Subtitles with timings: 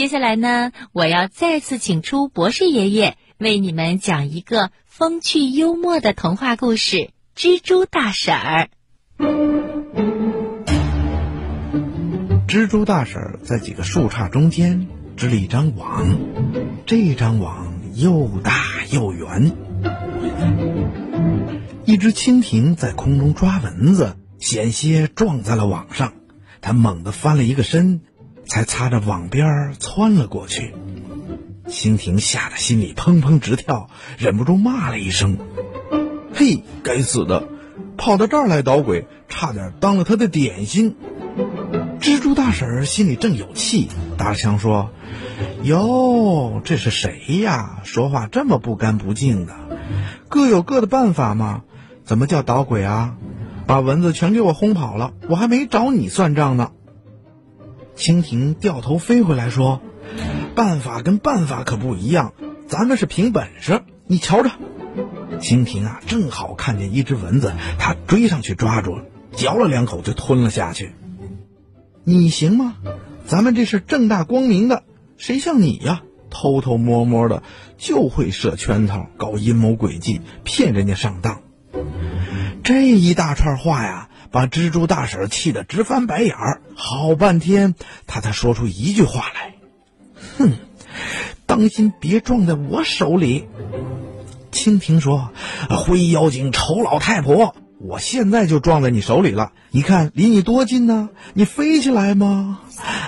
[0.00, 6.96] 接下来呢，我要再次请出博士爷爷，为你们讲一个风趣幽默的童话故事
[7.36, 8.70] 《蜘蛛大婶儿》。
[12.48, 16.16] 蜘蛛大婶儿在几个树杈中间织了一张网，
[16.86, 18.54] 这张网又大
[18.90, 19.52] 又圆。
[21.84, 26.14] 一只蜻蜓在空中抓蚊子，险些撞在了网上，
[26.62, 28.00] 它猛地翻了一个身，
[28.50, 30.74] 才擦着网边儿窜了过去。
[31.68, 35.38] 蜻蜓吓得心里砰砰直跳，忍不住骂了一声
[36.34, 37.44] ：“嘿，该死的，
[37.96, 40.96] 跑到这儿来捣鬼，差点当了他的点心。”
[42.02, 44.90] 蜘蛛大婶心里正有气，搭腔说
[45.62, 47.78] ：“哟，这是谁呀？
[47.84, 49.54] 说话这么不干不净的，
[50.28, 51.62] 各有各的办法嘛。
[52.02, 53.14] 怎么叫捣鬼啊？
[53.68, 56.72] 把蚊子全给我轰跑了，我还没找你算账呢。”
[58.00, 59.82] 蜻蜓掉头飞回来说
[60.56, 62.32] ：“办法跟办法可不一样，
[62.66, 64.50] 咱们是凭本事，你瞧着。”
[65.38, 69.00] 蜻蜓啊，正好看见一只蚊子，它追上去抓住，
[69.32, 70.92] 嚼了两口就吞了下去。
[72.02, 72.76] 你行吗？
[73.26, 74.82] 咱们这是正大光明的，
[75.18, 76.00] 谁像你呀？
[76.30, 77.42] 偷偷摸摸的
[77.76, 81.42] 就会设圈套、搞阴谋诡计，骗人家上当。
[82.62, 87.74] 这一大串话呀，把蜘蛛大婶气得直翻白眼儿，好半天，
[88.06, 89.54] 她才说出一句话来
[90.38, 90.52] ：“哼，
[91.46, 93.48] 当心别撞在我手里。”
[94.52, 95.30] 蜻蜓说
[95.70, 101.08] ：“灰妖精、丑老太婆。”我现在就撞在你手里了，你看离你多近呢？
[101.32, 102.60] 你飞起来吗？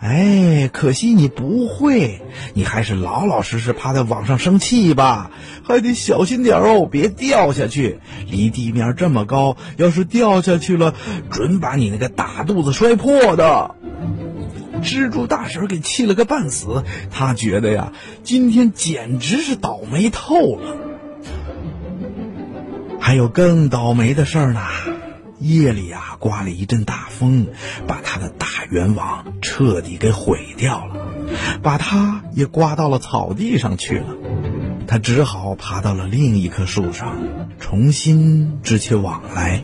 [0.00, 2.22] 哎，可惜你不会，
[2.54, 5.30] 你还是老老实实趴在网上生气吧，
[5.64, 8.00] 还得小心点哦，别掉下去。
[8.26, 10.94] 离地面这么高，要是掉下去了，
[11.30, 13.74] 准把你那个大肚子摔破的。
[14.82, 20.76] 蜘蛛大婶给气了个半死，他觉得呀，今天简直是倒霉透了。
[23.06, 24.62] 还有更倒霉的事儿呢！
[25.38, 27.48] 夜里呀，刮了一阵大风，
[27.86, 30.94] 把他的大圆网彻底给毁掉了，
[31.62, 34.06] 把他也刮到了草地上去了。
[34.86, 37.18] 他只好爬到了另一棵树上，
[37.60, 39.62] 重新织起网来。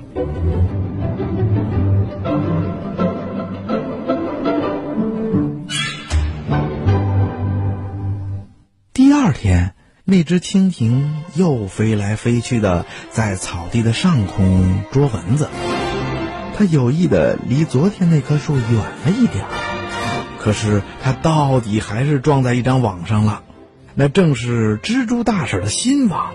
[8.92, 9.74] 第二天。
[10.04, 15.48] 那只蜻蜓又飞来飞去的，在草地的上空捉蚊子。
[16.56, 19.44] 它有意的离昨天那棵树远了一点
[20.38, 23.42] 可是它到底还是撞在一张网上了。
[23.94, 26.32] 那正是蜘蛛大婶的新网。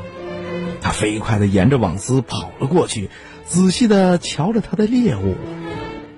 [0.82, 3.10] 它飞快的沿着网丝跑了过去，
[3.48, 5.36] 仔细的瞧着它的猎物。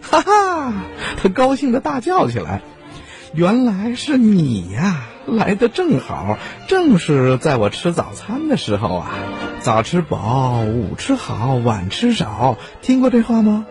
[0.02, 0.74] 哈哈，
[1.22, 2.62] 它高兴的大叫起来
[3.34, 5.08] ：“原来是你呀！”
[5.38, 9.12] 来的正好，正是在我吃早餐的时候啊！
[9.60, 13.66] 早吃饱，午吃好，晚吃少，听过这话吗？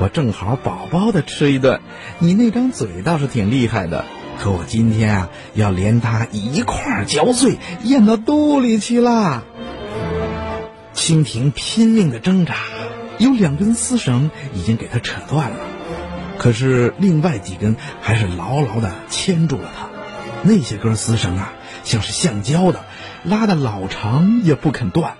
[0.00, 1.80] 我正好饱饱的吃一顿。
[2.18, 4.04] 你那张嘴倒是挺厉害的，
[4.40, 9.44] 可我今天啊，要连它一块嚼碎，咽到肚里去了。
[10.94, 12.54] 蜻蜓拼命的挣扎，
[13.18, 15.58] 有两根丝绳已经给它扯断了，
[16.38, 19.87] 可是另外几根还是牢牢的牵住了它。
[20.42, 21.52] 那些根丝绳啊，
[21.84, 22.84] 像是橡胶的，
[23.24, 25.14] 拉的老长也不肯断。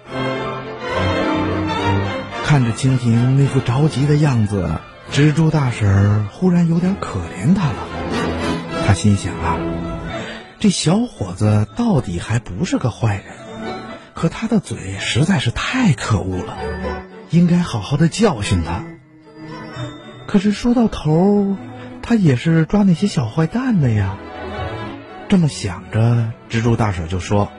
[2.45, 4.79] 看着蜻蜓那副着急的样子，
[5.13, 7.77] 蜘蛛大婶儿忽然有点可怜他了。
[8.87, 9.59] 他心想啊，
[10.59, 13.25] 这小伙子到底还不是个坏人，
[14.15, 16.57] 可他的嘴实在是太可恶了，
[17.29, 18.83] 应该好好的教训他。
[20.27, 21.57] 可是说到头，
[22.03, 24.17] 他也是抓那些小坏蛋的呀。
[25.29, 27.51] 这么想着，蜘蛛大婶就说：“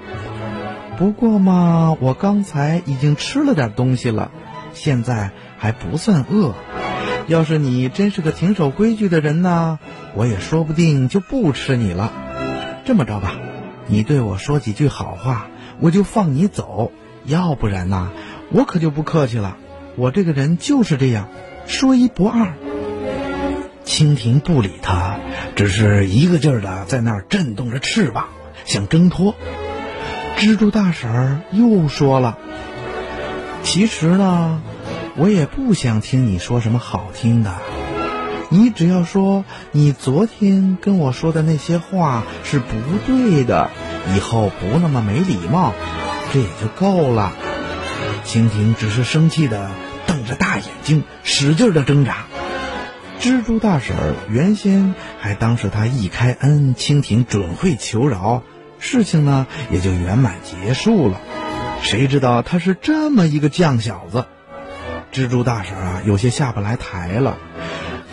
[0.98, 4.32] 不过嘛，我刚才已经吃了点东西了，
[4.74, 6.56] 现在还不算饿。
[7.28, 9.78] 要是你真是个挺守规矩的人呢，
[10.16, 12.12] 我也说不定就不吃你了。
[12.86, 13.36] 这么着吧，
[13.86, 15.48] 你对我说几句好话，
[15.80, 16.92] 我就放你走；
[17.24, 18.10] 要不然呢，
[18.52, 19.58] 我可就不客气了。
[19.96, 21.28] 我这个人就是这样，
[21.68, 22.56] 说一不二。”
[23.90, 25.20] 蜻蜓不理他，
[25.56, 28.28] 只是一个劲儿的在那儿震动着翅膀，
[28.64, 29.34] 想挣脱。
[30.38, 32.38] 蜘蛛大婶儿又说了
[33.64, 34.62] ：“其实呢，
[35.16, 37.56] 我也不想听你说什么好听的。
[38.50, 42.76] 你只要说你昨天跟我说的那些话是不
[43.08, 43.72] 对的，
[44.16, 45.74] 以后不那么没礼貌，
[46.32, 47.34] 这也就够了。”
[48.24, 49.72] 蜻蜓只是生气的
[50.06, 52.28] 瞪着大眼睛，使劲的挣扎。
[53.20, 58.44] 蜘蛛大婶原先还当是他一开恩，蜻蜓准会求饶，
[58.80, 61.20] 事情呢也就圆满结束了。
[61.82, 64.26] 谁知道他是这么一个犟小子，
[65.12, 67.38] 蜘蛛大婶啊有些下不来台了。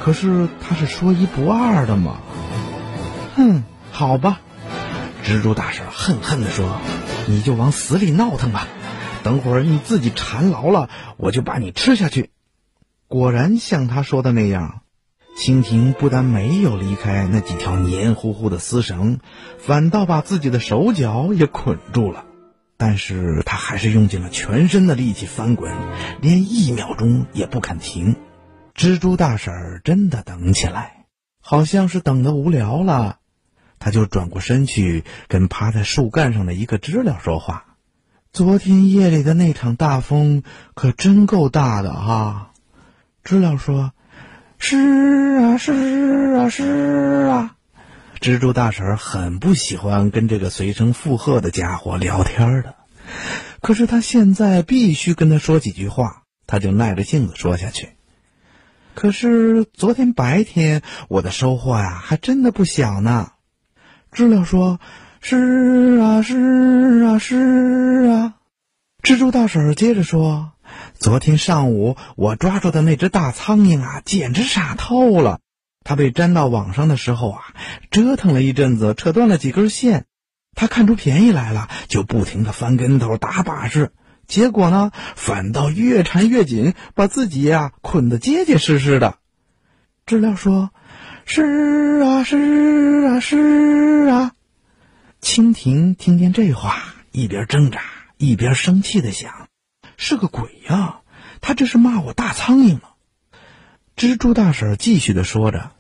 [0.01, 2.17] 可是他是说一不二的嘛。
[3.37, 3.63] 哼，
[3.93, 4.41] 好吧，
[5.25, 6.81] 蜘蛛大婶恨恨地说
[7.27, 8.67] ：“你就往死里闹腾吧，
[9.23, 12.31] 等会儿你自己缠牢了，我就把你吃下去。”
[13.07, 14.81] 果然像他说的那样。
[15.37, 19.21] 蜻蜓不但没有离开那几条黏糊糊的丝绳，
[19.59, 22.25] 反倒把自己的手脚也捆住了。
[22.79, 25.75] 但是他还是用尽了全身的力气翻滚，
[26.23, 28.17] 连一秒钟也不肯停。
[28.75, 31.05] 蜘蛛大婶儿真的等起来，
[31.43, 33.19] 好像是等得无聊了，
[33.79, 37.77] 他就转过身去跟趴在树干上的一个知了说话
[38.33, 40.43] ：“昨天夜里的那场大风
[40.75, 42.53] 可真够大的哈。”
[43.23, 43.93] 知了说。
[44.59, 45.73] 是啊，是
[46.35, 46.65] 啊，是
[47.29, 47.57] 啊，
[48.21, 52.75] 蜘蛛大婶很不喜欢跟这个随声附和的家伙聊天的，
[53.61, 57.91] 可是他现在必须跟他说几句话，他就耐着性子说下去。
[58.95, 63.33] 可是昨天白天我的收获呀，还真的不小呢。
[64.11, 64.81] 知了说
[65.21, 68.35] ：“是啊，是啊，是啊。”
[69.05, 70.53] 蜘蛛大婶接着说。
[70.99, 75.41] 昨天上午我抓住的那只大苍蝇啊，简直傻透了。
[75.85, 77.43] 它被粘到网上的时候啊，
[77.91, 80.07] 折腾了一阵子，扯断了几根线。
[80.55, 83.93] 它看出便宜来了，就不停的翻跟头、打把式。
[84.27, 89.19] 结果呢，反倒越缠越紧，把自己呀捆得结结实实的。
[90.07, 90.71] 知了说
[91.25, 94.33] ：“是啊，是啊，是啊。”
[95.23, 97.81] 蜻蜓听见这话，一边挣扎
[98.17, 99.46] 一边生气的想。
[99.97, 101.01] 是个鬼呀！
[101.41, 102.81] 他这是骂我大苍蝇呢。
[103.97, 105.71] 蜘蛛大婶继续的说着，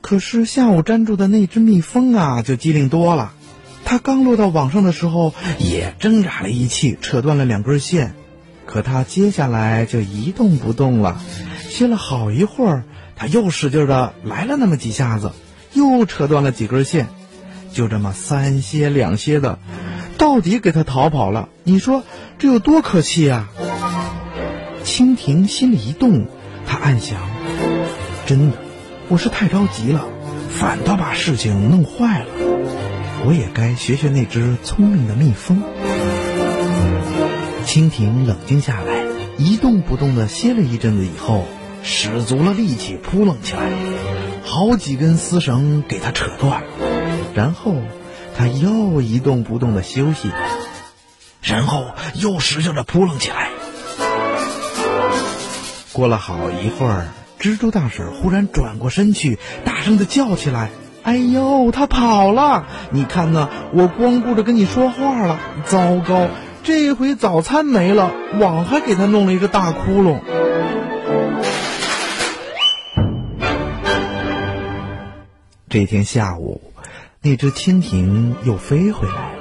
[0.00, 3.32] 可是下午粘住的那只蜜蜂啊，就机灵多了。
[3.84, 8.14] 它刚落到网上的时候，也挣扎了一气，扯断了两根线。
[8.66, 11.20] 可它接下来就一动不动了。
[11.68, 12.84] 歇了好一会儿，
[13.14, 15.32] 它又使劲的来了那么几下子，
[15.74, 17.08] 又扯断了几根线。
[17.72, 19.58] 就这么三歇两歇的。
[20.16, 22.04] 到底给他逃跑了，你说
[22.38, 23.48] 这有多可气啊！
[24.84, 26.26] 蜻蜓心里一动，
[26.66, 27.18] 他暗想：
[28.26, 28.56] 真的，
[29.08, 30.06] 我是太着急了，
[30.50, 32.26] 反倒把事情弄坏了。
[33.26, 35.62] 我也该学学那只聪明的蜜蜂。
[37.66, 39.04] 蜻蜓冷静下来，
[39.36, 41.44] 一动不动的歇了一阵子以后，
[41.82, 43.62] 使足了力气扑棱起来，
[44.44, 46.62] 好几根丝绳给它扯断，
[47.34, 47.74] 然后。
[48.36, 50.30] 他又一动不动的休息，
[51.42, 53.50] 然后又使劲的扑棱起来。
[55.92, 57.06] 过了好一会儿，
[57.38, 60.70] 蜘蛛大婶忽然转过身去，大声的叫起来
[61.04, 62.66] ：“哎呦，他跑了！
[62.90, 65.38] 你看呢，我光顾着跟你说话了。
[65.64, 66.26] 糟糕，
[66.64, 68.10] 这回早餐没了，
[68.40, 70.18] 网还给他弄了一个大窟窿。”
[75.68, 76.73] 这天下午。
[77.26, 79.38] 那只蜻蜓又飞回来了，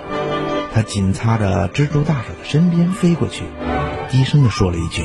[0.73, 3.43] 它紧擦着蜘蛛大婶的身边飞过去，
[4.09, 5.03] 低声的说了一句：“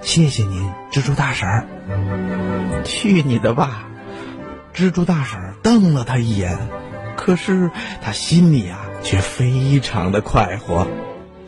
[0.00, 1.46] 谢谢您，蜘蛛大婶。”
[2.84, 3.84] 去你的吧！
[4.74, 6.56] 蜘蛛大婶瞪了他一眼，
[7.18, 7.70] 可是
[8.02, 10.86] 他心里啊却非常的快活，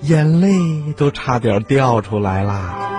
[0.02, 2.95] 眼泪都差点掉出来啦。